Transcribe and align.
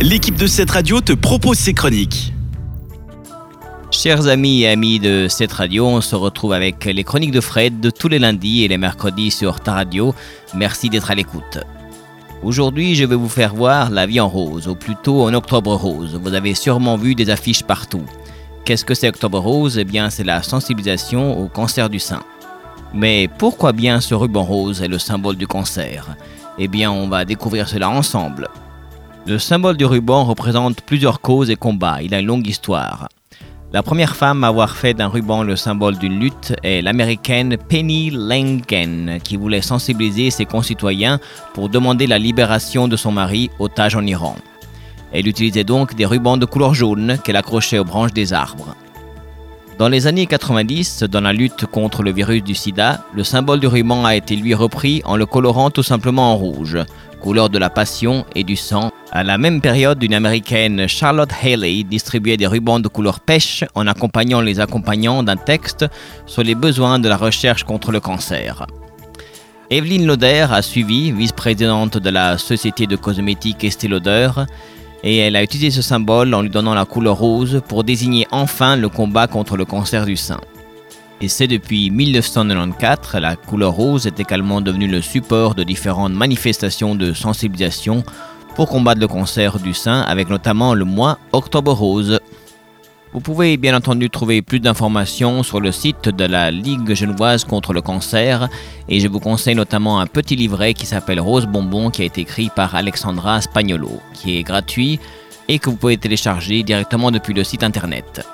l'équipe 0.00 0.36
de 0.36 0.46
cette 0.46 0.70
radio 0.70 1.00
te 1.00 1.12
propose 1.12 1.58
ses 1.58 1.74
chroniques. 1.74 2.32
Chers 3.90 4.28
amis 4.28 4.62
et 4.62 4.68
amis 4.68 4.98
de 4.98 5.26
cette 5.28 5.52
radio, 5.52 5.86
on 5.86 6.00
se 6.00 6.16
retrouve 6.16 6.54
avec 6.54 6.86
les 6.86 7.04
chroniques 7.04 7.32
de 7.32 7.40
Fred 7.40 7.80
de 7.80 7.90
tous 7.90 8.08
les 8.08 8.18
lundis 8.18 8.64
et 8.64 8.68
les 8.68 8.78
mercredis 8.78 9.30
sur 9.30 9.60
ta 9.60 9.74
radio. 9.74 10.14
Merci 10.54 10.88
d'être 10.88 11.10
à 11.10 11.14
l'écoute. 11.14 11.58
Aujourd'hui, 12.42 12.94
je 12.94 13.04
vais 13.04 13.16
vous 13.16 13.28
faire 13.28 13.54
voir 13.54 13.90
la 13.90 14.06
vie 14.06 14.20
en 14.20 14.28
rose, 14.28 14.68
ou 14.68 14.74
plutôt 14.74 15.22
en 15.24 15.34
octobre 15.34 15.74
rose. 15.74 16.18
Vous 16.22 16.32
avez 16.32 16.54
sûrement 16.54 16.96
vu 16.96 17.14
des 17.14 17.28
affiches 17.28 17.62
partout. 17.62 18.04
Qu'est-ce 18.64 18.86
que 18.86 18.94
c'est 18.94 19.08
Octobre 19.08 19.38
Rose? 19.38 19.76
Eh 19.76 19.84
bien, 19.84 20.08
c'est 20.08 20.24
la 20.24 20.42
sensibilisation 20.42 21.38
au 21.38 21.48
cancer 21.48 21.90
du 21.90 21.98
sein. 21.98 22.20
Mais 22.94 23.28
pourquoi 23.38 23.72
bien 23.72 24.00
ce 24.00 24.14
ruban 24.14 24.44
rose 24.44 24.80
est 24.80 24.88
le 24.88 24.98
symbole 24.98 25.36
du 25.36 25.46
cancer? 25.46 26.16
Eh 26.58 26.68
bien, 26.68 26.90
on 26.90 27.08
va 27.08 27.26
découvrir 27.26 27.68
cela 27.68 27.90
ensemble. 27.90 28.48
Le 29.30 29.38
symbole 29.38 29.76
du 29.76 29.84
ruban 29.84 30.24
représente 30.24 30.80
plusieurs 30.80 31.20
causes 31.20 31.50
et 31.50 31.54
combats. 31.54 32.02
Il 32.02 32.14
a 32.14 32.18
une 32.18 32.26
longue 32.26 32.48
histoire. 32.48 33.08
La 33.72 33.80
première 33.80 34.16
femme 34.16 34.42
à 34.42 34.48
avoir 34.48 34.74
fait 34.74 34.92
d'un 34.92 35.06
ruban 35.06 35.44
le 35.44 35.54
symbole 35.54 35.96
d'une 35.98 36.18
lutte 36.18 36.56
est 36.64 36.82
l'américaine 36.82 37.56
Penny 37.56 38.10
Langen, 38.10 39.20
qui 39.22 39.36
voulait 39.36 39.60
sensibiliser 39.60 40.32
ses 40.32 40.46
concitoyens 40.46 41.20
pour 41.54 41.68
demander 41.68 42.08
la 42.08 42.18
libération 42.18 42.88
de 42.88 42.96
son 42.96 43.12
mari, 43.12 43.52
otage 43.60 43.94
en 43.94 44.04
Iran. 44.04 44.34
Elle 45.12 45.28
utilisait 45.28 45.62
donc 45.62 45.94
des 45.94 46.06
rubans 46.06 46.36
de 46.36 46.44
couleur 46.44 46.74
jaune 46.74 47.16
qu'elle 47.22 47.36
accrochait 47.36 47.78
aux 47.78 47.84
branches 47.84 48.12
des 48.12 48.32
arbres. 48.32 48.74
Dans 49.80 49.88
les 49.88 50.06
années 50.06 50.26
90, 50.26 51.04
dans 51.04 51.22
la 51.22 51.32
lutte 51.32 51.64
contre 51.64 52.02
le 52.02 52.12
virus 52.12 52.44
du 52.44 52.54
sida, 52.54 53.02
le 53.14 53.24
symbole 53.24 53.60
du 53.60 53.66
ruban 53.66 54.04
a 54.04 54.14
été 54.14 54.36
lui 54.36 54.52
repris 54.52 55.00
en 55.06 55.16
le 55.16 55.24
colorant 55.24 55.70
tout 55.70 55.82
simplement 55.82 56.34
en 56.34 56.36
rouge, 56.36 56.76
couleur 57.22 57.48
de 57.48 57.56
la 57.56 57.70
passion 57.70 58.26
et 58.34 58.44
du 58.44 58.56
sang. 58.56 58.90
À 59.10 59.24
la 59.24 59.38
même 59.38 59.62
période, 59.62 60.02
une 60.02 60.12
américaine, 60.12 60.86
Charlotte 60.86 61.30
Haley, 61.42 61.84
distribuait 61.84 62.36
des 62.36 62.46
rubans 62.46 62.78
de 62.78 62.88
couleur 62.88 63.20
pêche 63.20 63.64
en 63.74 63.86
accompagnant 63.86 64.42
les 64.42 64.60
accompagnants 64.60 65.22
d'un 65.22 65.38
texte 65.38 65.86
sur 66.26 66.42
les 66.42 66.54
besoins 66.54 66.98
de 66.98 67.08
la 67.08 67.16
recherche 67.16 67.64
contre 67.64 67.90
le 67.90 68.00
cancer. 68.00 68.66
Evelyn 69.70 70.04
Lauder 70.04 70.48
a 70.50 70.60
suivi, 70.60 71.10
vice-présidente 71.10 71.96
de 71.96 72.10
la 72.10 72.36
société 72.36 72.86
de 72.86 72.96
cosmétiques 72.96 73.64
Estée 73.64 73.88
Lauder, 73.88 74.30
et 75.02 75.18
elle 75.18 75.36
a 75.36 75.42
utilisé 75.42 75.70
ce 75.70 75.82
symbole 75.82 76.34
en 76.34 76.42
lui 76.42 76.50
donnant 76.50 76.74
la 76.74 76.84
couleur 76.84 77.16
rose 77.16 77.62
pour 77.68 77.84
désigner 77.84 78.26
enfin 78.30 78.76
le 78.76 78.88
combat 78.88 79.26
contre 79.26 79.56
le 79.56 79.64
cancer 79.64 80.04
du 80.04 80.16
sein. 80.16 80.40
Et 81.22 81.28
c'est 81.28 81.46
depuis 81.46 81.90
1994, 81.90 83.20
la 83.20 83.36
couleur 83.36 83.72
rose 83.72 84.06
est 84.06 84.18
également 84.20 84.60
devenue 84.60 84.88
le 84.88 85.02
support 85.02 85.54
de 85.54 85.64
différentes 85.64 86.14
manifestations 86.14 86.94
de 86.94 87.12
sensibilisation 87.12 88.04
pour 88.54 88.68
combattre 88.68 89.00
le 89.00 89.08
cancer 89.08 89.58
du 89.58 89.74
sein, 89.74 90.00
avec 90.02 90.30
notamment 90.30 90.74
le 90.74 90.84
mois 90.84 91.18
Octobre 91.32 91.72
Rose. 91.72 92.20
Vous 93.12 93.20
pouvez 93.20 93.56
bien 93.56 93.76
entendu 93.76 94.08
trouver 94.08 94.40
plus 94.40 94.60
d'informations 94.60 95.42
sur 95.42 95.60
le 95.60 95.72
site 95.72 96.08
de 96.08 96.24
la 96.24 96.52
Ligue 96.52 96.94
genevoise 96.94 97.44
contre 97.44 97.72
le 97.72 97.82
cancer 97.82 98.48
et 98.88 99.00
je 99.00 99.08
vous 99.08 99.18
conseille 99.18 99.56
notamment 99.56 99.98
un 99.98 100.06
petit 100.06 100.36
livret 100.36 100.74
qui 100.74 100.86
s'appelle 100.86 101.20
Rose 101.20 101.46
Bonbon 101.46 101.90
qui 101.90 102.02
a 102.02 102.04
été 102.04 102.20
écrit 102.20 102.50
par 102.54 102.76
Alexandra 102.76 103.40
Spagnolo, 103.40 104.00
qui 104.14 104.38
est 104.38 104.44
gratuit 104.44 105.00
et 105.48 105.58
que 105.58 105.70
vous 105.70 105.76
pouvez 105.76 105.96
télécharger 105.96 106.62
directement 106.62 107.10
depuis 107.10 107.34
le 107.34 107.42
site 107.42 107.64
internet. 107.64 108.24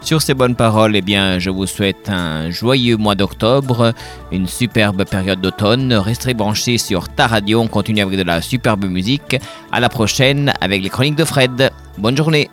Sur 0.00 0.20
ces 0.20 0.34
bonnes 0.34 0.56
paroles, 0.56 0.96
eh 0.96 1.00
bien, 1.00 1.38
je 1.38 1.50
vous 1.50 1.66
souhaite 1.66 2.08
un 2.08 2.50
joyeux 2.50 2.96
mois 2.96 3.14
d'octobre, 3.14 3.92
une 4.32 4.46
superbe 4.46 5.04
période 5.04 5.40
d'automne. 5.40 5.92
Restez 5.92 6.34
branchés 6.34 6.78
sur 6.78 7.08
ta 7.08 7.26
radio, 7.26 7.60
on 7.60 7.68
continue 7.68 8.00
avec 8.00 8.18
de 8.18 8.24
la 8.24 8.40
superbe 8.40 8.84
musique. 8.84 9.36
À 9.70 9.80
la 9.80 9.88
prochaine 9.88 10.52
avec 10.60 10.82
les 10.82 10.88
chroniques 10.88 11.16
de 11.16 11.24
Fred. 11.24 11.70
Bonne 11.98 12.16
journée. 12.16 12.48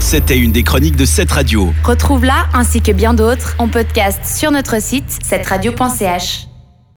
C'était 0.00 0.38
une 0.38 0.52
des 0.52 0.62
chroniques 0.62 0.96
de 0.96 1.04
cette 1.04 1.32
radio. 1.32 1.72
Retrouve-la 1.82 2.46
ainsi 2.52 2.80
que 2.80 2.92
bien 2.92 3.14
d'autres 3.14 3.54
en 3.58 3.68
podcast 3.68 4.20
sur 4.24 4.50
notre 4.50 4.80
site 4.80 5.18
cette 5.22 5.46
radio.ch. 5.46 6.48